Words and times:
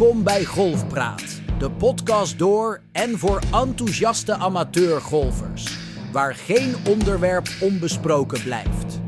Welkom 0.00 0.24
bij 0.24 0.44
Golfpraat, 0.44 1.40
de 1.58 1.70
podcast 1.70 2.38
door 2.38 2.80
en 2.92 3.18
voor 3.18 3.40
enthousiaste 3.52 4.34
amateurgolfers, 4.34 5.78
waar 6.12 6.34
geen 6.34 6.74
onderwerp 6.88 7.48
onbesproken 7.60 8.42
blijft. 8.42 9.00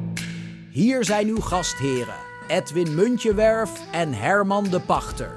Hier 0.71 1.05
zijn 1.05 1.29
uw 1.29 1.41
gastheren, 1.41 2.15
Edwin 2.49 2.95
Muntjewerf 2.95 3.93
en 3.93 4.13
Herman 4.13 4.65
de 4.65 4.81
Pachter. 4.81 5.31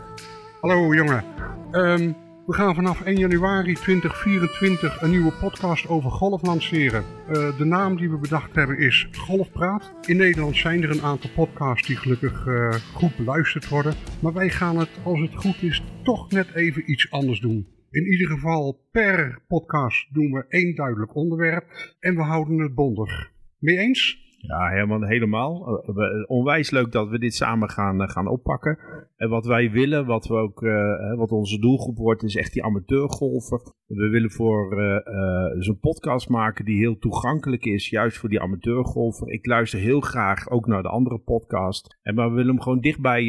Hallo 0.62 0.94
jongen. 0.94 1.23
Ehm, 1.72 2.12
we 2.46 2.54
gaan 2.54 2.75
vanaf 2.75 3.02
1 3.02 3.18
januari 3.18 3.73
2024 3.73 5.02
een 5.02 5.09
nieuwe 5.09 5.32
podcast 5.32 5.88
over 5.88 6.12
golf 6.12 6.41
lanceren. 6.41 7.04
Eh, 7.27 7.57
de 7.57 7.66
naam 7.66 7.98
die 7.98 8.09
we 8.09 8.18
bedacht 8.18 8.55
hebben 8.55 8.77
is 8.77 9.07
Golfpraat. 9.12 9.94
In 10.07 10.18
Nederland 10.18 10.55
zijn 10.55 10.84
er 10.84 10.89
een 10.89 11.02
aantal 11.02 11.30
podcasts 11.36 11.88
die 11.88 11.95
gelukkig 11.95 12.48
eh, 12.48 12.70
goed 12.94 13.16
beluisterd 13.16 13.70
worden. 13.70 13.94
Maar 14.21 14.34
wij 14.34 14.49
gaan 14.49 14.77
het, 14.77 14.90
als 15.04 15.20
het 15.20 15.35
goed 15.35 15.62
is, 15.62 15.84
toch 16.04 16.31
net 16.31 16.54
even 16.54 16.91
iets 16.91 17.12
anders 17.12 17.40
doen. 17.40 17.68
In 17.90 18.12
ieder 18.12 18.27
geval 18.27 18.88
per 18.91 19.41
podcast 19.48 20.13
doen 20.13 20.32
we 20.32 20.46
één 20.48 20.76
duidelijk 20.76 21.16
onderwerp 21.16 21.96
en 21.99 22.16
we 22.16 22.21
houden 22.21 22.59
het 22.59 22.76
bondig. 22.76 23.32
Mee 23.59 23.77
eens? 23.77 24.23
Ja, 24.48 24.70
helemaal 24.70 25.02
helemaal. 25.02 25.84
Eh, 25.84 25.96
Onwijs 26.27 26.70
leuk 26.70 26.91
dat 26.91 27.09
we 27.09 27.20
dit 27.20 27.34
samen 27.34 27.70
gaan, 27.70 28.09
gaan 28.09 28.27
oppakken. 28.27 28.77
En 29.16 29.30
wat 29.30 29.46
wij 29.46 29.72
willen, 29.72 30.05
wat, 30.05 30.28
we 30.28 30.34
ook, 30.34 30.64
eh, 30.64 31.18
wat 31.18 31.32
onze 31.32 31.60
doelgroep 31.60 31.98
wordt, 31.98 32.24
is 32.24 32.36
echt 32.36 32.54
die 32.54 32.64
amateurgolfer. 32.64 33.74
We 33.86 34.10
willen 34.10 34.32
voor 34.32 34.80
eh, 34.80 34.96
eh, 34.96 35.62
zo'n 35.62 35.80
podcast 35.80 36.30
maken 36.30 36.66
die 36.66 36.78
heel 36.78 36.98
toegankelijk 36.98 37.66
is, 37.66 37.90
juist 37.90 38.18
voor 38.18 38.30
die 38.30 38.41
amateurgolfer. 38.41 39.32
Ik 39.32 39.46
luister 39.46 39.80
heel 39.80 40.00
graag 40.00 40.50
ook 40.50 40.68
naar 40.68 40.82
de 40.82 40.90
andere 40.90 41.20
podcast. 41.20 41.98
En 42.02 42.16
maar 42.16 42.30
we 42.30 42.36
willen 42.36 42.54
hem 42.54 42.62
gewoon 42.62 42.80
dicht 42.80 43.02
bij, 43.02 43.26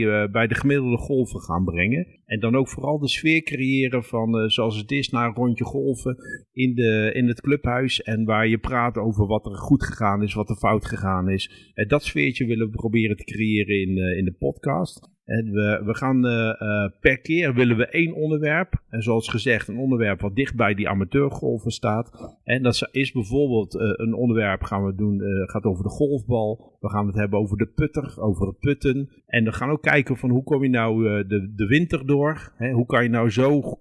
de 0.46 0.54
gemiddelde 0.54 0.96
golfer 0.96 1.40
gaan 1.40 1.64
brengen. 1.64 2.06
En 2.24 2.40
dan 2.40 2.56
ook 2.56 2.68
vooral 2.68 2.98
de 2.98 3.08
sfeer 3.08 3.42
creëren 3.42 4.04
van 4.04 4.50
zoals 4.50 4.76
het 4.76 4.90
is 4.90 5.08
na 5.08 5.26
een 5.26 5.34
rondje 5.34 5.64
golven 5.64 6.16
in, 6.52 6.74
de, 6.74 7.10
in 7.14 7.28
het 7.28 7.40
clubhuis. 7.40 8.02
En 8.02 8.24
waar 8.24 8.48
je 8.48 8.58
praat 8.58 8.96
over 8.96 9.26
wat 9.26 9.46
er 9.46 9.56
goed 9.56 9.84
gegaan 9.84 10.22
is, 10.22 10.34
wat 10.34 10.50
er 10.50 10.56
fout 10.56 10.86
gegaan 10.86 11.28
is. 11.28 11.70
En 11.74 11.88
dat 11.88 12.04
sfeertje 12.04 12.46
willen 12.46 12.70
we 12.70 12.76
proberen 12.76 13.16
te 13.16 13.24
creëren 13.24 13.80
in, 13.80 14.16
in 14.16 14.24
de 14.24 14.34
podcast. 14.38 15.14
En 15.26 15.50
we, 15.50 15.82
we 15.84 15.94
gaan 15.94 16.26
eh, 16.26 16.48
eh, 16.48 16.90
per 17.00 17.18
keer 17.18 17.54
willen 17.54 17.76
we 17.76 17.86
één 17.86 18.14
onderwerp. 18.14 18.82
En 18.88 19.02
zoals 19.02 19.28
gezegd, 19.28 19.68
een 19.68 19.78
onderwerp 19.78 20.20
wat 20.20 20.36
dicht 20.36 20.56
bij 20.56 20.74
die 20.74 20.88
amateurgolven 20.88 21.70
staat. 21.70 22.38
En 22.44 22.62
dat 22.62 22.88
is 22.90 23.12
bijvoorbeeld 23.12 23.74
eh, 23.74 23.92
een 23.96 24.14
onderwerp 24.14 24.62
gaan 24.62 24.84
we 24.84 24.94
doen, 24.94 25.20
gaat 25.46 25.64
over 25.64 25.82
de 25.82 25.90
golfbal. 25.90 26.76
We 26.80 26.88
gaan 26.88 27.06
het 27.06 27.16
hebben 27.16 27.38
over 27.38 27.56
de 27.56 27.66
putter, 27.66 28.20
over 28.20 28.46
het 28.46 28.58
putten. 28.58 29.08
En 29.26 29.44
we 29.44 29.52
gaan 29.52 29.70
ook 29.70 29.82
kijken 29.82 30.16
van 30.16 30.30
hoe 30.30 30.42
kom 30.42 30.62
je 30.62 30.70
nou 30.70 31.26
de, 31.26 31.52
de 31.54 31.66
winter 31.66 32.06
door. 32.06 32.52
Hè? 32.56 32.70
Hoe 32.70 32.86
kan 32.86 33.02
je 33.02 33.08
nou 33.08 33.30
zo 33.30 33.80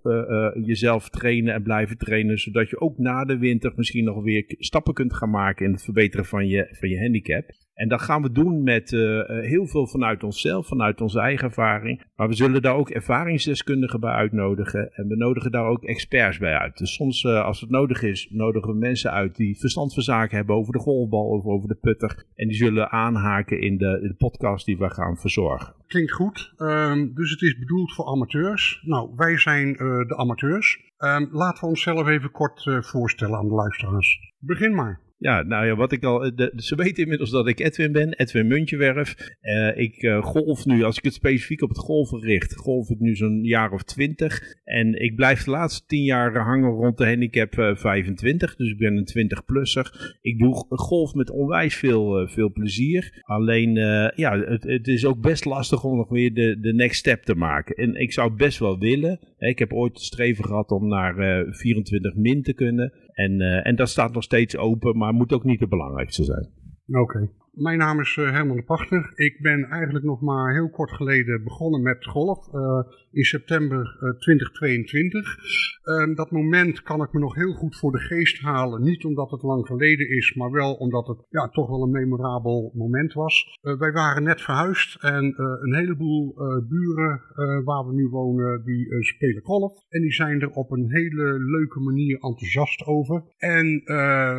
jezelf 0.63 1.09
trainen 1.09 1.53
en 1.53 1.63
blijven 1.63 1.97
trainen. 1.97 2.37
Zodat 2.37 2.69
je 2.69 2.79
ook 2.79 2.97
na 2.97 3.25
de 3.25 3.37
winter 3.37 3.73
misschien 3.75 4.03
nog 4.03 4.23
weer 4.23 4.45
stappen 4.47 4.93
kunt 4.93 5.13
gaan 5.13 5.29
maken 5.29 5.65
in 5.65 5.71
het 5.71 5.83
verbeteren 5.83 6.25
van 6.25 6.47
je, 6.47 6.67
van 6.71 6.89
je 6.89 6.99
handicap. 6.99 7.64
En 7.75 7.89
dat 7.89 8.01
gaan 8.01 8.21
we 8.21 8.31
doen 8.31 8.63
met 8.63 8.93
eh, 8.93 9.19
eh, 9.19 9.45
heel 9.45 9.67
veel 9.67 9.87
vanuit 9.87 10.23
onszelf, 10.23 10.67
vanuit 10.67 11.01
onze 11.01 11.19
eigen 11.19 11.47
ervaring. 11.47 12.03
Maar 12.15 12.27
we 12.27 12.33
zullen 12.33 12.61
daar 12.61 12.75
ook 12.75 12.89
ervaringsdeskundigen 12.89 13.99
bij 13.99 14.11
uitnodigen. 14.11 14.93
En 14.93 15.07
we 15.07 15.15
nodigen 15.15 15.51
daar 15.51 15.65
ook 15.65 15.83
experts 15.83 16.37
bij 16.37 16.57
uit. 16.57 16.77
Dus 16.77 16.93
soms, 16.93 17.23
eh, 17.23 17.43
als 17.43 17.61
het 17.61 17.69
nodig 17.69 18.01
is, 18.01 18.27
nodigen 18.31 18.69
we 18.69 18.77
mensen 18.77 19.11
uit 19.11 19.35
die 19.35 19.59
verstand 19.59 19.93
van 19.93 20.03
zaken 20.03 20.37
hebben 20.37 20.55
over 20.55 20.73
de 20.73 20.79
golfbal 20.79 21.25
of 21.25 21.45
over 21.45 21.67
de 21.67 21.77
putter. 21.81 22.25
En 22.35 22.47
die 22.47 22.57
zullen 22.57 22.91
aanhaken 22.91 23.61
in 23.61 23.77
de, 23.77 23.99
in 24.01 24.07
de 24.07 24.15
podcast 24.17 24.65
die 24.65 24.77
we 24.77 24.89
gaan 24.89 25.17
verzorgen. 25.17 25.73
Klinkt 25.87 26.11
goed. 26.11 26.53
Ehm, 26.57 27.13
dus 27.13 27.31
het 27.31 27.41
is 27.41 27.57
bedoeld 27.57 27.93
voor 27.93 28.05
amateurs. 28.05 28.81
Nou, 28.85 29.11
wij 29.15 29.37
zijn 29.37 29.73
de 30.07 30.15
amateurs. 30.17 30.93
Ehm, 30.97 31.25
laten 31.31 31.61
we 31.63 31.69
onszelf 31.69 32.07
even 32.07 32.31
kort 32.31 32.63
voorstellen 32.79 33.37
aan 33.37 33.47
de 33.47 33.53
luisteraars. 33.53 34.19
Begin 34.39 34.75
maar. 34.75 35.04
Ja, 35.17 35.41
nou 35.41 35.65
ja, 35.65 35.75
wat 35.75 35.91
ik 35.91 36.03
al. 36.03 36.35
De, 36.35 36.53
ze 36.55 36.75
weten 36.75 37.03
inmiddels 37.03 37.29
dat 37.29 37.47
ik 37.47 37.59
Edwin 37.59 37.91
ben, 37.91 38.13
Edwin 38.13 38.47
Muntjewerf. 38.47 39.15
Eh, 39.41 39.77
ik 39.77 39.95
eh, 39.95 40.23
golf 40.23 40.65
nu, 40.65 40.83
als 40.83 40.97
ik 40.97 41.03
het 41.03 41.13
specifiek 41.13 41.61
op 41.61 41.69
het 41.69 41.77
golven 41.77 42.21
richt, 42.21 42.55
golf 42.55 42.89
ik 42.89 42.99
nu 42.99 43.15
zo'n 43.15 43.43
jaar 43.43 43.71
of 43.71 43.83
twintig. 43.83 44.41
En 44.63 45.01
ik 45.01 45.15
blijf 45.15 45.43
de 45.43 45.51
laatste 45.51 45.85
tien 45.85 46.03
jaar 46.03 46.37
hangen 46.37 46.69
rond 46.69 46.97
de 46.97 47.05
handicap 47.05 47.57
eh, 47.57 47.75
25. 47.75 48.55
Dus 48.55 48.71
ik 48.71 48.77
ben 48.77 48.97
een 48.97 49.29
20-plusser. 49.29 50.17
Ik 50.21 50.39
doe 50.39 50.65
golf 50.69 51.13
met 51.13 51.29
onwijs 51.29 51.75
veel, 51.75 52.19
eh, 52.19 52.27
veel 52.27 52.51
plezier. 52.51 53.21
Alleen, 53.21 53.77
eh, 53.77 54.17
ja, 54.17 54.39
het, 54.39 54.63
het 54.63 54.87
is 54.87 55.05
ook 55.05 55.21
best 55.21 55.45
lastig 55.45 55.83
om 55.83 55.97
nog 55.97 56.09
weer 56.09 56.33
de, 56.33 56.59
de 56.59 56.73
next 56.73 56.99
step 56.99 57.23
te 57.23 57.35
maken. 57.35 57.75
En 57.75 57.95
ik 57.95 58.13
zou 58.13 58.27
het 58.27 58.37
best 58.37 58.59
wel 58.59 58.79
willen. 58.79 59.19
Ik 59.37 59.59
heb 59.59 59.73
ooit 59.73 59.93
het 59.93 60.03
streven 60.03 60.45
gehad 60.45 60.71
om 60.71 60.87
naar 60.87 61.17
eh, 61.17 61.53
24 61.53 62.15
min 62.15 62.41
te 62.41 62.53
kunnen. 62.53 62.93
En, 63.13 63.41
eh, 63.41 63.67
en 63.67 63.75
dat 63.75 63.89
staat 63.89 64.13
nog 64.13 64.23
steeds 64.23 64.57
open, 64.57 64.97
maar 64.97 65.04
moet 65.11 65.33
ook 65.33 65.43
niet 65.43 65.59
het 65.59 65.69
belangrijkste 65.69 66.23
zijn. 66.23 66.49
Oké. 66.87 67.29
Mijn 67.55 67.77
naam 67.77 67.99
is 67.99 68.17
eh, 68.17 68.31
Herman 68.31 68.55
de 68.55 68.63
Pachter. 68.63 69.11
Ik 69.15 69.41
ben 69.41 69.63
eigenlijk 69.63 70.05
nog 70.05 70.21
maar 70.21 70.53
heel 70.53 70.69
kort 70.69 70.91
geleden 70.91 71.43
begonnen 71.43 71.81
met 71.81 72.05
golf. 72.05 72.53
eh, 72.53 72.83
in 73.15 73.23
september 73.23 73.97
eh, 73.99 74.09
2022. 74.09 75.37
Eh, 75.83 76.15
dat 76.15 76.31
moment 76.31 76.81
kan 76.81 77.01
ik 77.01 77.13
me 77.13 77.19
nog 77.19 77.35
heel 77.35 77.53
goed 77.53 77.77
voor 77.77 77.91
de 77.91 77.99
geest 77.99 78.41
halen. 78.41 78.81
Niet 78.81 79.05
omdat 79.05 79.31
het 79.31 79.41
lang 79.41 79.65
geleden 79.65 80.09
is, 80.09 80.33
maar 80.33 80.51
wel 80.51 80.73
omdat 80.73 81.07
het 81.07 81.17
ja, 81.29 81.49
toch 81.49 81.69
wel 81.69 81.83
een 81.83 81.91
memorabel 81.91 82.71
moment 82.73 83.13
was. 83.13 83.59
Wij 83.61 83.91
waren 83.91 84.23
net 84.23 84.41
verhuisd 84.41 85.03
en 85.03 85.33
een 85.37 85.75
heleboel 85.75 86.33
buren 86.67 87.21
waar 87.63 87.85
we 87.87 87.93
nu 87.93 88.07
wonen, 88.07 88.63
die 88.65 89.03
spelen 89.03 89.43
golf. 89.43 89.73
En 89.89 90.01
die 90.01 90.13
zijn 90.13 90.41
er 90.41 90.49
op 90.49 90.71
een 90.71 90.91
hele 90.91 91.39
leuke 91.39 91.79
manier 91.79 92.19
enthousiast 92.19 92.85
over. 92.85 93.23
En 93.37 93.81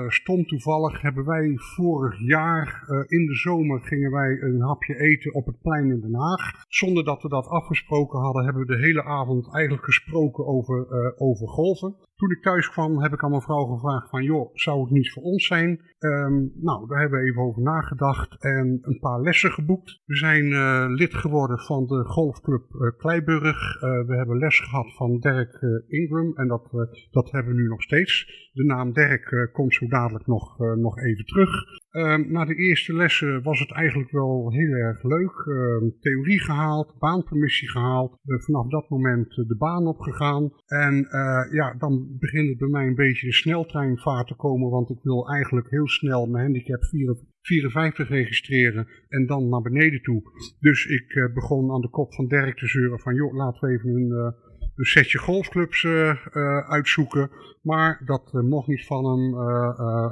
stom 0.09 0.47
toevallig 0.47 1.01
hebben 1.03 1.25
wij 1.25 1.53
vorig 1.57 2.21
jaar 2.21 2.85
in 3.09 3.27
de 3.27 3.35
zomer 3.35 3.81
gingen 3.81 4.11
wij 4.11 4.41
een 4.41 4.63
hapje 4.63 5.01
eten 5.01 5.35
op 5.35 5.47
het 5.47 5.61
plein 5.61 5.91
in 5.91 6.01
Den 6.01 6.15
Haag. 6.15 6.65
Zonder 6.69 7.05
dat 7.05 7.23
we 7.23 7.29
dat 7.29 7.47
afgesproken 7.47 8.21
hadden, 8.21 8.45
hebben 8.45 8.67
we 8.67 8.77
de 8.77 8.83
hele 8.83 9.05
avond 9.05 9.55
eigenlijk 9.55 9.85
gesproken 9.85 10.47
over, 10.47 10.87
eh, 10.89 11.13
over 11.17 11.49
golven. 11.49 11.97
Toen 12.17 12.31
ik 12.31 12.43
thuis 12.43 12.71
kwam, 12.71 13.03
heb 13.03 13.13
ik 13.13 13.23
aan 13.23 13.31
mijn 13.31 13.43
vrouw 13.43 13.65
gevraagd 13.65 14.11
van, 14.11 14.23
joh, 14.23 14.51
zou 14.55 14.81
het 14.81 14.91
niet 14.91 15.13
voor 15.13 15.23
ons 15.23 15.47
zijn? 15.47 15.81
Ehm, 15.99 16.35
nou, 16.55 16.89
daar 16.89 17.01
hebben 17.01 17.21
we 17.21 17.27
even 17.27 17.43
over 17.43 17.63
nagedacht 17.63 18.43
en 18.43 18.79
een 18.83 18.99
paar 18.99 19.21
lessen 19.21 19.51
geboekt. 19.51 20.01
We 20.05 20.17
zijn 20.17 20.53
eh, 20.53 20.85
lid 20.89 21.15
geworden 21.15 21.59
van 21.59 21.87
de 21.87 22.05
golfclub 22.05 22.65
eh, 22.75 22.99
Kleiburg. 22.99 23.81
We 23.81 24.15
hebben 24.17 24.39
les 24.39 24.61
gehad 24.61 24.95
van 24.95 25.19
Dirk 25.19 25.63
Ingram 25.87 26.37
en 26.37 26.49
dat, 26.49 26.71
dat 27.11 27.31
hebben 27.31 27.55
we 27.55 27.61
nu 27.61 27.69
nog 27.69 27.83
steeds. 27.83 28.27
De 28.53 28.65
naam 28.65 28.93
Dirk 28.93 29.51
komt 29.53 29.75
zo 29.75 29.87
dadelijk 29.87 30.27
nog, 30.27 30.59
nog 30.59 30.99
even 30.99 31.25
terug. 31.25 31.51
Ehm, 31.97 32.33
na 32.33 32.45
de 32.45 32.55
eerste 32.55 32.95
lessen 32.95 33.43
was 33.43 33.61
het 33.61 33.73
eigenlijk 33.73 34.11
wel 34.11 34.53
heel 34.53 34.73
erg 34.73 35.03
leuk. 35.03 35.47
Ehm, 35.47 35.89
theorie 36.01 36.41
gehaald, 36.41 36.99
baanpermissie 36.99 37.71
gehaald. 37.71 38.19
Eh, 38.25 38.39
vanaf 38.39 38.69
dat 38.69 38.89
moment 38.89 39.39
eh, 39.39 39.49
de 39.49 39.57
baan 39.57 39.87
opgegaan. 39.87 40.53
En 40.67 41.05
eh, 41.05 41.53
ja, 41.53 41.75
dan 41.79 42.17
begint 42.19 42.49
het 42.49 42.59
bij 42.59 42.69
mij 42.69 42.87
een 42.87 42.95
beetje 42.95 43.27
de 43.27 43.33
sneltreinvaart 43.33 44.27
te 44.27 44.35
komen. 44.35 44.71
Want 44.71 44.91
ik 44.91 44.99
wil 45.03 45.29
eigenlijk 45.29 45.71
heel 45.71 45.89
snel 45.89 46.27
mijn 46.27 46.45
handicap 46.45 46.85
4 46.85 47.17
54 47.47 48.09
registreren 48.09 48.87
en 49.09 49.27
dan 49.27 49.49
naar 49.49 49.63
beneden 49.63 50.03
toe. 50.03 50.23
Dus 50.61 50.87
ik 50.87 51.15
eh, 51.15 51.35
begon 51.35 51.73
aan 51.73 51.81
de 51.81 51.91
kop 51.91 52.15
van 52.15 52.27
Dirk 52.27 52.59
te 52.59 52.67
zeuren 52.67 52.99
van... 52.99 53.15
joh, 53.15 53.35
laten 53.35 53.69
we 53.69 53.75
even 53.75 53.91
een, 53.91 54.35
een 54.77 54.85
setje 54.85 55.19
golfclubs 55.19 55.85
eh, 55.85 56.11
eh, 56.11 56.69
uitzoeken. 56.69 57.31
Maar 57.63 58.03
dat 58.05 58.31
eh, 58.33 58.41
mocht 58.41 58.69
niet 58.69 58.87
van 58.87 59.05
hem. 59.05 59.35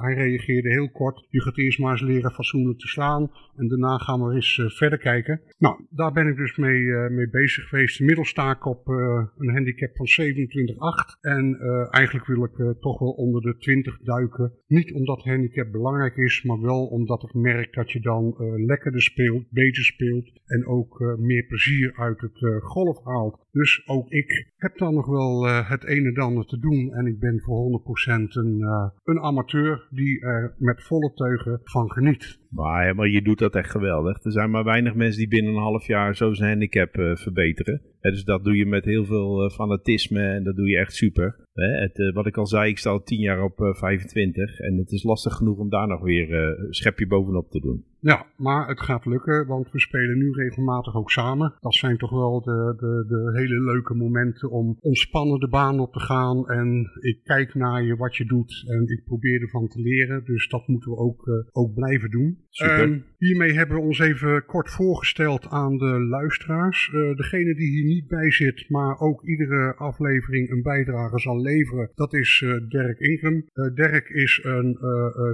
Hij 0.01 0.15
reageerde 0.15 0.69
heel 0.69 0.91
kort. 0.91 1.27
Je 1.29 1.43
gaat 1.43 1.59
eerst 1.59 1.79
maar 1.79 1.93
eens 1.93 2.01
leren 2.01 2.31
fatsoenlijk 2.31 2.79
te 2.79 2.87
slaan. 2.87 3.31
En 3.57 3.69
daarna 3.69 3.99
gaan 3.99 4.25
we 4.25 4.35
eens 4.35 4.63
verder 4.67 4.99
kijken. 4.99 5.41
Nou, 5.59 5.87
daar 5.91 6.13
ben 6.13 6.29
ik 6.29 6.37
dus 6.37 6.57
mee, 6.57 6.83
mee 7.11 7.31
bezig 7.31 7.69
geweest. 7.69 8.01
Inmiddels 8.01 8.29
sta 8.29 8.51
ik 8.51 8.67
op 8.67 8.87
een 8.87 9.53
handicap 9.53 9.97
van 9.97 10.07
27,8. 10.07 11.21
En 11.21 11.59
eigenlijk 11.91 12.27
wil 12.27 12.45
ik 12.45 12.81
toch 12.81 12.99
wel 12.99 13.11
onder 13.11 13.43
de 13.43 13.57
20 13.57 13.99
duiken. 13.99 14.53
Niet 14.67 14.93
omdat 14.93 15.25
handicap 15.25 15.73
belangrijk 15.73 16.17
is, 16.17 16.43
maar 16.43 16.61
wel 16.61 16.87
omdat 16.87 17.23
ik 17.23 17.35
merk 17.35 17.75
dat 17.75 17.91
je 17.91 18.01
dan 18.01 18.35
lekkerder 18.67 19.03
speelt, 19.03 19.51
beter 19.51 19.85
speelt. 19.85 20.33
En 20.45 20.67
ook 20.67 21.17
meer 21.19 21.47
plezier 21.47 21.93
uit 21.97 22.21
het 22.21 22.63
golf 22.63 23.05
haalt. 23.05 23.47
Dus 23.51 23.83
ook 23.87 24.11
ik 24.11 24.54
heb 24.57 24.79
dan 24.79 24.95
nog 24.95 25.07
wel 25.07 25.47
eh, 25.47 25.69
het 25.71 25.89
een 25.89 26.07
en 26.07 26.23
ander 26.23 26.47
te 26.47 26.59
doen. 26.59 26.93
En 26.93 27.07
ik 27.07 27.19
ben 27.19 27.41
voor 27.41 27.57
100% 27.57 28.35
een, 28.35 28.63
eh, 28.63 28.89
een 29.05 29.21
amateur 29.21 29.87
die 29.91 30.21
er 30.21 30.55
met 30.59 30.83
volle 30.83 31.13
teugen 31.15 31.61
van 31.65 31.91
geniet. 31.91 32.43
Maar, 32.55 32.95
maar 32.95 33.09
je 33.09 33.23
doet 33.23 33.39
dat 33.39 33.55
echt 33.55 33.71
geweldig. 33.71 34.25
Er 34.25 34.33
zijn 34.33 34.51
maar 34.51 34.65
weinig 34.65 34.95
mensen 34.95 35.19
die 35.19 35.29
binnen 35.29 35.53
een 35.53 35.63
half 35.63 35.87
jaar 35.87 36.17
zo 36.17 36.33
zijn 36.33 36.51
handicap 36.51 36.97
uh, 36.97 37.17
verbeteren. 37.17 37.83
dus 38.01 38.25
dat 38.25 38.45
doe 38.45 38.57
je 38.57 38.67
met 38.67 38.85
heel 38.85 39.05
veel 39.05 39.51
fanatisme 39.51 40.23
en 40.23 40.45
dat 40.45 40.57
doe 40.57 40.69
je 40.69 40.79
echt 40.79 40.95
super. 40.95 41.37
Het, 41.53 42.13
wat 42.15 42.27
ik 42.27 42.37
al 42.37 42.47
zei, 42.47 42.71
ik 42.71 42.79
sta 42.79 42.91
al 42.91 43.03
tien 43.03 43.21
jaar 43.21 43.43
op 43.43 43.55
25 43.57 44.59
en 44.59 44.77
het 44.77 44.91
is 44.91 45.03
lastig 45.03 45.35
genoeg 45.35 45.59
om 45.59 45.69
daar 45.69 45.87
nog 45.87 46.03
weer 46.03 46.33
een 46.33 46.75
schepje 46.75 47.07
bovenop 47.07 47.51
te 47.51 47.61
doen. 47.61 47.85
Ja, 48.05 48.27
maar 48.37 48.69
het 48.69 48.81
gaat 48.81 49.07
lukken, 49.07 49.47
want 49.47 49.71
we 49.71 49.81
spelen 49.81 50.19
nu 50.19 50.31
regelmatig 50.33 50.97
ook 50.97 51.11
samen. 51.11 51.55
Dat 51.61 51.75
zijn 51.75 51.97
toch 51.97 52.11
wel 52.11 52.43
de, 52.43 52.75
de, 52.77 53.05
de 53.09 53.39
hele 53.39 53.61
leuke 53.61 53.95
momenten 53.95 54.51
om 54.51 54.77
ontspannen 54.81 55.41
de 55.41 55.49
baan 55.49 55.81
op 55.81 55.93
te 55.93 56.01
gaan. 56.01 56.49
En 56.49 56.91
ik 57.01 57.21
kijk 57.23 57.55
naar 57.55 57.83
je 57.83 57.97
wat 57.97 58.17
je 58.17 58.25
doet 58.25 58.65
en 58.67 58.87
ik 58.87 59.05
probeer 59.05 59.43
ervan 59.43 59.69
te 59.69 59.81
leren. 59.81 60.25
Dus 60.25 60.49
dat 60.49 60.69
moeten 60.69 60.91
we 60.91 60.97
ook, 60.97 61.49
ook 61.53 61.75
blijven 61.75 62.11
doen. 62.11 62.44
Um, 62.63 63.05
hiermee 63.19 63.53
hebben 63.53 63.77
we 63.77 63.83
ons 63.83 63.99
even 63.99 64.45
kort 64.47 64.71
voorgesteld 64.71 65.49
aan 65.49 65.77
de 65.79 66.01
luisteraars. 66.01 66.91
Uh, 66.95 67.17
degene 67.17 67.55
die 67.55 67.71
hier 67.71 67.85
niet 67.85 68.09
bij 68.09 68.31
zit, 68.31 68.65
maar 68.69 68.99
ook 69.01 69.25
iedere 69.25 69.75
aflevering 69.75 70.51
een 70.51 70.63
bijdrage 70.63 71.19
zal 71.19 71.41
leveren, 71.41 71.91
dat 71.95 72.15
is 72.15 72.41
uh, 72.41 72.69
Dirk 72.69 72.99
Ingram. 72.99 73.45
Dirk 73.75 74.09
is 74.09 74.41
een 74.43 74.79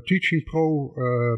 teaching 0.05 0.45
pro 0.45 0.93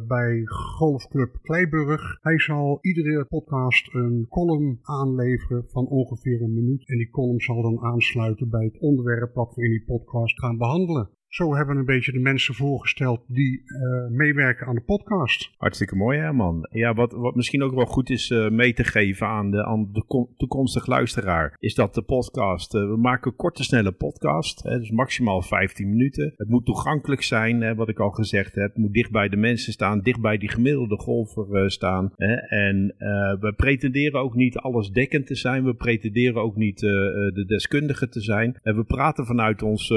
bij 0.06 0.42
Golfclub 0.44 1.38
Kleiburg. 1.42 2.18
Hij 2.20 2.38
zal 2.38 2.78
iedere 2.80 3.24
podcast 3.24 3.94
een 3.94 4.26
column 4.28 4.78
aanleveren 4.82 5.64
van 5.68 5.86
ongeveer 5.86 6.42
een 6.42 6.54
minuut. 6.54 6.88
En 6.88 6.96
die 6.96 7.10
column 7.10 7.40
zal 7.40 7.62
dan 7.62 7.80
aansluiten 7.80 8.48
bij 8.48 8.64
het 8.64 8.78
onderwerp 8.78 9.34
wat 9.34 9.54
we 9.54 9.64
in 9.64 9.70
die 9.70 9.84
podcast 9.84 10.38
gaan 10.38 10.58
behandelen. 10.58 11.10
Zo 11.32 11.54
hebben 11.54 11.74
we 11.74 11.80
een 11.80 11.86
beetje 11.86 12.12
de 12.12 12.18
mensen 12.18 12.54
voorgesteld 12.54 13.24
die 13.26 13.62
uh, 13.66 14.16
meewerken 14.16 14.66
aan 14.66 14.74
de 14.74 14.80
podcast. 14.80 15.50
Hartstikke 15.56 15.96
mooi, 15.96 16.18
hè, 16.18 16.32
man. 16.32 16.68
Ja, 16.70 16.94
wat, 16.94 17.12
wat 17.12 17.34
misschien 17.34 17.62
ook 17.62 17.74
wel 17.74 17.86
goed 17.86 18.10
is 18.10 18.30
uh, 18.30 18.48
mee 18.48 18.72
te 18.72 18.84
geven 18.84 19.26
aan 19.26 19.50
de, 19.50 19.64
aan 19.64 19.88
de 19.92 20.26
toekomstige 20.36 20.90
luisteraar, 20.90 21.56
is 21.58 21.74
dat 21.74 21.94
de 21.94 22.02
podcast, 22.02 22.74
uh, 22.74 22.80
we 22.80 22.96
maken 22.96 23.36
korte, 23.36 23.62
snelle 23.62 23.92
podcast, 23.92 24.62
hè, 24.62 24.78
dus 24.78 24.90
maximaal 24.90 25.42
15 25.42 25.88
minuten. 25.88 26.32
Het 26.36 26.48
moet 26.48 26.64
toegankelijk 26.64 27.22
zijn, 27.22 27.60
hè, 27.60 27.74
wat 27.74 27.88
ik 27.88 27.98
al 27.98 28.10
gezegd 28.10 28.54
heb. 28.54 28.68
Het 28.68 28.76
moet 28.76 28.92
dicht 28.92 29.10
bij 29.10 29.28
de 29.28 29.36
mensen 29.36 29.72
staan, 29.72 30.00
dicht 30.00 30.20
bij 30.20 30.38
die 30.38 30.50
gemiddelde 30.50 30.96
golfer 30.96 31.70
staan. 31.70 32.12
Hè, 32.16 32.34
en 32.34 32.94
we 33.40 33.52
pretenderen 33.56 34.20
ook 34.20 34.34
niet 34.34 34.56
alles 34.56 34.90
dekkend 34.90 35.26
te 35.26 35.34
zijn, 35.34 35.64
we 35.64 35.74
pretenderen 35.74 36.42
ook 36.42 36.56
niet 36.56 36.80
de 36.80 37.44
deskundige 37.46 38.08
te 38.08 38.20
zijn. 38.20 38.58
En 38.62 38.76
we 38.76 38.84
praten 38.84 39.26
vanuit 39.26 39.62
ons 39.62 39.92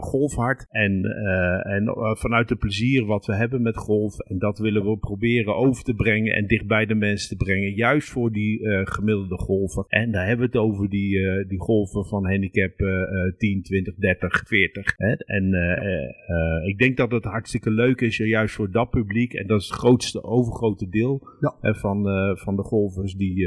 golfhart 0.00 0.70
en, 0.72 1.04
uh, 1.04 1.74
en 1.74 1.82
uh, 1.84 2.14
vanuit 2.14 2.48
het 2.48 2.58
plezier 2.58 3.04
wat 3.04 3.26
we 3.26 3.34
hebben 3.34 3.62
met 3.62 3.76
golf. 3.76 4.18
En 4.18 4.38
dat 4.38 4.58
willen 4.58 4.84
we 4.84 4.98
proberen 4.98 5.56
over 5.56 5.84
te 5.84 5.94
brengen 5.94 6.34
en 6.34 6.46
dicht 6.46 6.66
bij 6.66 6.86
de 6.86 6.94
mensen 6.94 7.28
te 7.28 7.44
brengen. 7.44 7.74
Juist 7.74 8.08
voor 8.08 8.32
die 8.32 8.60
uh, 8.60 8.80
gemiddelde 8.84 9.38
golfer. 9.38 9.84
En 9.88 10.12
daar 10.12 10.26
hebben 10.26 10.50
we 10.50 10.58
het 10.58 10.66
over 10.66 10.88
die, 10.88 11.46
die 11.46 11.60
golven 11.60 12.04
van 12.04 12.26
handicap 12.26 12.72
10, 13.38 13.62
20, 13.62 13.94
30, 13.94 14.42
40. 14.46 14.94
Hè? 14.96 15.12
En 15.12 15.44
ik 16.66 16.78
denk 16.78 16.96
dat 16.96 17.10
het 17.10 17.24
hartstikke 17.24 17.70
leuk 17.70 18.00
is, 18.00 18.16
juist 18.16 18.54
voor 18.54 18.70
dat 18.70 18.90
publiek. 18.90 19.32
En 19.32 19.46
dat 19.46 19.60
is 19.60 19.68
het 19.68 19.78
grootste, 19.78 20.22
overgrote 20.22 20.88
deel 20.88 21.28
ja. 21.40 21.54
hè, 21.60 21.74
van, 21.74 22.02
van 22.38 22.56
de 22.56 22.62
golfers 22.62 23.14
die 23.14 23.46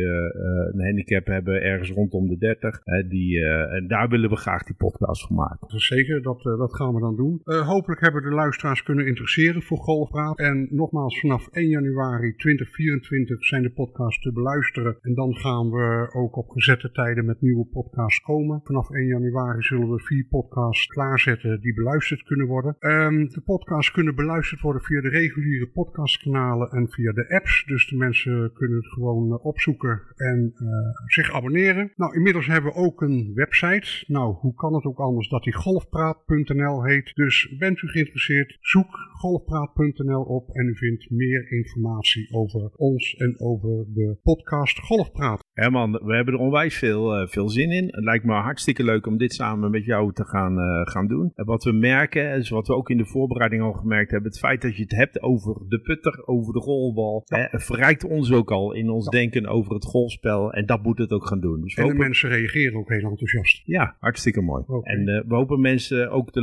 een 0.72 0.84
handicap 0.84 1.26
hebben 1.26 1.62
ergens 1.62 1.92
rondom 1.92 2.28
de 2.28 2.38
30. 2.38 2.82
Hè, 2.84 3.08
die, 3.08 3.46
en 3.46 3.88
daar 3.88 4.10
willen 4.10 4.30
we 4.30 4.36
graag 4.36 4.64
die 4.64 4.76
podcast 4.76 5.28
van 5.28 5.36
maken. 5.36 5.80
Zeker, 5.80 6.22
dat, 6.22 6.42
dat 6.44 6.76
gaan 6.76 6.94
we 6.94 7.00
dan 7.00 7.15
Uh, 7.20 7.68
hopelijk 7.68 8.02
hebben 8.02 8.22
de 8.22 8.30
luisteraars 8.30 8.84
kunnen 8.84 9.08
interesseren 9.08 9.62
voor 9.62 9.78
Golfpraat. 9.78 10.40
En 10.40 10.68
nogmaals, 10.70 11.20
vanaf 11.20 11.48
1 11.48 11.68
januari 11.68 12.36
2024 12.36 13.46
zijn 13.46 13.62
de 13.62 13.70
podcasts 13.70 14.22
te 14.22 14.32
beluisteren. 14.32 14.98
En 15.02 15.14
dan 15.14 15.36
gaan 15.36 15.70
we 15.70 16.10
ook 16.14 16.36
op 16.36 16.50
gezette 16.50 16.92
tijden 16.92 17.26
met 17.26 17.42
nieuwe 17.42 17.66
podcasts 17.66 18.22
komen. 18.22 18.62
Vanaf 18.64 18.90
1 18.90 19.06
januari 19.06 19.62
zullen 19.62 19.92
we 19.92 20.00
vier 20.00 20.26
podcasts 20.30 20.88
klaarzetten 20.88 21.62
die 21.62 21.74
beluisterd 21.74 22.24
kunnen 22.24 22.48
worden. 22.48 22.76
Um, 22.80 23.30
de 23.30 23.42
podcasts 23.42 23.92
kunnen 23.92 24.16
beluisterd 24.16 24.62
worden 24.62 24.82
via 24.82 25.02
de 25.02 25.10
reguliere 25.10 25.68
podcastkanalen 25.68 26.70
en 26.70 26.90
via 26.90 27.12
de 27.12 27.30
apps. 27.30 27.64
Dus 27.66 27.88
de 27.88 27.96
mensen 27.96 28.52
kunnen 28.54 28.78
het 28.78 28.88
gewoon 28.88 29.28
uh, 29.28 29.46
opzoeken 29.46 30.02
en 30.16 30.54
uh, 30.56 30.70
zich 31.06 31.32
abonneren. 31.32 31.92
Nou, 31.96 32.16
inmiddels 32.16 32.48
hebben 32.48 32.72
we 32.72 32.78
ook 32.78 33.02
een 33.02 33.32
website. 33.34 34.04
Nou, 34.08 34.34
hoe 34.34 34.54
kan 34.54 34.74
het 34.74 34.86
ook 34.86 35.00
anders 35.00 35.30
dat 35.30 35.44
die 35.44 35.54
golfpraat.nl 35.54 36.84
heet. 36.84 37.05
Dus 37.14 37.56
bent 37.58 37.82
u 37.82 37.88
geïnteresseerd, 37.88 38.58
zoek 38.62 38.98
golfpraat.nl 39.12 40.22
op 40.22 40.50
en 40.50 40.68
u 40.68 40.76
vindt 40.78 41.10
meer 41.10 41.52
informatie 41.52 42.34
over 42.34 42.72
ons 42.76 43.16
en 43.16 43.40
over 43.40 43.86
de 43.94 44.18
podcast 44.24 44.80
Golfpraat. 44.80 45.44
Herman, 45.54 45.92
we 45.92 46.16
hebben 46.16 46.34
er 46.34 46.40
onwijs 46.40 46.76
veel, 46.78 47.22
uh, 47.22 47.28
veel 47.28 47.50
zin 47.50 47.72
in. 47.72 47.86
Het 47.86 48.04
lijkt 48.04 48.26
me 48.26 48.34
hartstikke 48.34 48.84
leuk 48.84 49.08
om 49.08 49.18
dit 49.18 49.34
samen 49.34 49.72
met 49.72 49.86
jou 49.86 50.14
te 50.14 50.26
gaan, 50.26 50.60
uh, 50.60 50.82
gaan 50.84 51.08
doen. 51.08 51.32
En 51.36 51.46
wat 51.46 51.64
we 51.64 51.72
merken, 51.72 52.32
is 52.32 52.50
wat 52.50 52.68
we 52.68 52.74
ook 52.74 52.90
in 52.90 52.98
de 52.98 53.06
voorbereiding 53.06 53.62
al 53.62 53.74
gemerkt 53.74 54.12
hebben, 54.12 54.30
het 54.30 54.40
feit 54.40 54.62
dat 54.62 54.76
je 54.76 54.82
het 54.82 54.96
hebt 54.96 55.22
over 55.22 55.56
de 55.68 55.80
putter, 55.80 56.28
over 56.28 56.54
de 56.54 56.62
golfbal, 56.62 57.22
ja. 57.26 57.38
hè, 57.52 57.60
verrijkt 57.60 58.04
ons 58.04 58.32
ook 58.32 58.52
al 58.52 58.74
in 58.74 58.90
ons 58.90 59.06
ja. 59.06 59.12
denken 59.12 59.48
over 59.48 59.74
het 59.74 59.86
golfspel. 59.86 60.54
En 60.54 60.66
dat 60.66 60.84
moet 60.84 60.98
het 60.98 61.12
ook 61.12 61.28
gaan 61.28 61.40
doen. 61.40 61.62
Dus 61.62 61.74
en 61.74 61.84
hopen... 61.84 61.98
de 61.98 62.04
mensen 62.04 62.30
reageren 62.30 62.80
ook 62.80 62.90
heel 62.90 63.10
enthousiast. 63.10 63.62
Ja, 63.66 63.96
hartstikke 64.00 64.42
mooi. 64.42 64.64
Okay. 64.68 64.94
En 64.94 65.08
uh, 65.08 65.28
we 65.28 65.36
hopen 65.36 65.62
mensen, 65.62 66.12
ook 66.12 66.34
de 66.34 66.42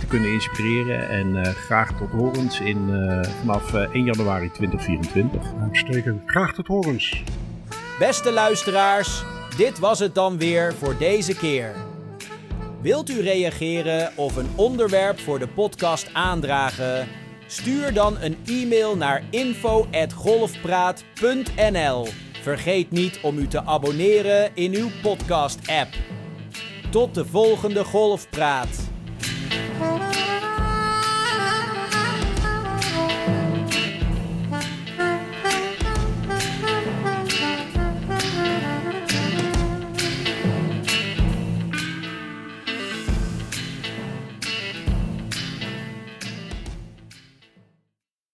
te 0.00 0.06
kunnen 0.06 0.32
inspireren. 0.32 1.08
En 1.08 1.44
graag 1.44 1.98
tot 1.98 2.10
horens 2.10 2.60
in, 2.60 2.88
vanaf 3.40 3.74
1 3.74 4.04
januari 4.04 4.50
2024. 4.50 5.42
Uitstekend. 5.62 6.22
Graag 6.24 6.54
tot 6.54 6.66
horens. 6.66 7.22
Beste 7.98 8.32
luisteraars, 8.32 9.24
dit 9.56 9.78
was 9.78 9.98
het 9.98 10.14
dan 10.14 10.38
weer 10.38 10.74
voor 10.74 10.96
deze 10.98 11.36
keer. 11.36 11.74
Wilt 12.80 13.10
u 13.10 13.20
reageren 13.20 14.12
of 14.16 14.36
een 14.36 14.48
onderwerp 14.54 15.18
voor 15.18 15.38
de 15.38 15.48
podcast 15.48 16.10
aandragen? 16.12 17.08
Stuur 17.46 17.92
dan 17.92 18.16
een 18.20 18.36
e-mail 18.46 18.96
naar 18.96 19.22
info@golfpraat.nl. 19.30 22.06
Vergeet 22.42 22.90
niet 22.90 23.18
om 23.22 23.38
u 23.38 23.46
te 23.46 23.64
abonneren 23.64 24.50
in 24.54 24.74
uw 24.74 24.88
podcast-app. 25.02 25.88
Tot 26.90 27.14
de 27.14 27.24
volgende 27.24 27.84
Golfpraat. 27.84 28.85